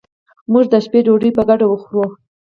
[0.51, 2.05] موږ به د شپې ډوډي په ګډه وخورو